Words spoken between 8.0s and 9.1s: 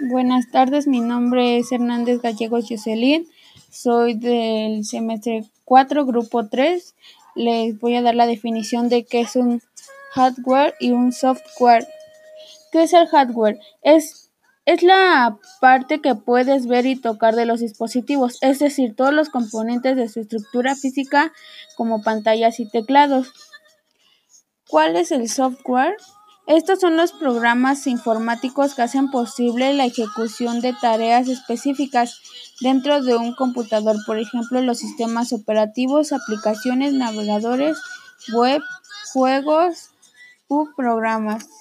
dar la definición de